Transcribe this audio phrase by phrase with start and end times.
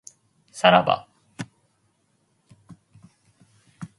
[0.51, 1.07] さらば